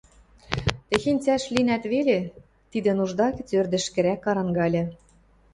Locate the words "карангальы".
4.25-4.83